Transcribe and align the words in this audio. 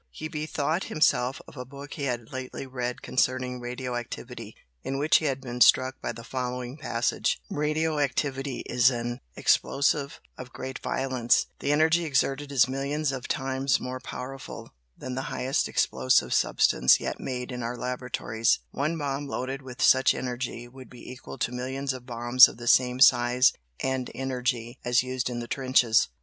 He 0.09 0.27
bethought 0.27 0.85
himself 0.85 1.43
of 1.47 1.55
a 1.55 1.63
book 1.63 1.93
he 1.93 2.05
had 2.05 2.31
lately 2.31 2.65
read 2.65 3.03
concerning 3.03 3.59
radio 3.59 3.95
activity, 3.95 4.55
in 4.81 4.97
which 4.97 5.17
he 5.17 5.25
had 5.25 5.39
been 5.41 5.61
struck 5.61 6.01
by 6.01 6.11
the 6.11 6.23
following 6.23 6.75
passage 6.75 7.39
"Radio 7.51 7.99
activity 7.99 8.61
is 8.65 8.89
an 8.89 9.19
explosion 9.35 10.09
of 10.39 10.53
great 10.53 10.79
violence; 10.79 11.45
the 11.59 11.71
energy 11.71 12.03
exerted 12.03 12.51
is 12.51 12.67
millions 12.67 13.11
of 13.11 13.27
times 13.27 13.79
more 13.79 13.99
powerful 13.99 14.73
than 14.97 15.13
the 15.13 15.21
highest 15.29 15.69
explosive 15.69 16.33
substance 16.33 16.99
yet 16.99 17.19
made 17.19 17.51
in 17.51 17.61
our 17.61 17.77
laboratories; 17.77 18.57
one 18.71 18.97
bomb 18.97 19.27
loaded 19.27 19.61
with 19.61 19.83
such 19.83 20.15
energy 20.15 20.67
would 20.67 20.89
be 20.89 21.11
equal 21.11 21.37
to 21.37 21.51
millions 21.51 21.93
of 21.93 22.07
bombs 22.07 22.47
of 22.47 22.57
the 22.57 22.67
same 22.67 22.99
size 22.99 23.53
and 23.79 24.09
energy 24.15 24.79
as 24.83 25.03
used 25.03 25.29
in 25.29 25.41
the 25.41 25.47
trenches. 25.47 26.07